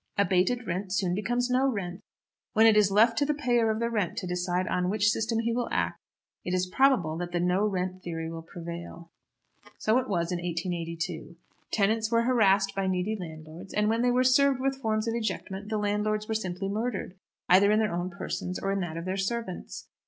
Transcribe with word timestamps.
Abated 0.17 0.65
rent 0.65 0.91
soon 0.91 1.13
becomes 1.13 1.47
no 1.51 1.67
rent. 1.71 2.01
When 2.53 2.65
it 2.65 2.75
is 2.75 2.89
left 2.89 3.19
to 3.19 3.25
the 3.27 3.35
payer 3.35 3.69
of 3.69 3.79
the 3.79 3.87
rent 3.87 4.17
to 4.17 4.25
decide 4.25 4.67
on 4.67 4.89
which 4.89 5.11
system 5.11 5.37
he 5.41 5.53
will 5.53 5.67
act, 5.71 5.99
it 6.43 6.55
is 6.55 6.65
probable 6.65 7.17
that 7.17 7.31
the 7.31 7.39
no 7.39 7.67
rent 7.67 8.01
theory 8.01 8.27
will 8.27 8.41
prevail. 8.41 9.11
So 9.77 9.99
it 9.99 10.09
was 10.09 10.31
in 10.31 10.39
1882. 10.39 11.35
Tenants 11.69 12.09
were 12.09 12.23
harassed 12.23 12.73
by 12.73 12.87
needy 12.87 13.15
landlords, 13.15 13.75
and 13.75 13.89
when 13.89 14.01
they 14.01 14.09
were 14.09 14.23
served 14.23 14.59
with 14.59 14.81
forms 14.81 15.07
of 15.07 15.13
ejectment 15.13 15.69
the 15.69 15.77
landlords 15.77 16.27
were 16.27 16.33
simply 16.33 16.67
murdered, 16.67 17.13
either 17.47 17.69
in 17.71 17.77
their 17.77 17.93
own 17.93 18.09
persons 18.09 18.57
or 18.57 18.71
in 18.71 18.79
that 18.79 18.97
of 18.97 19.05
their 19.05 19.17
servants. 19.17 19.87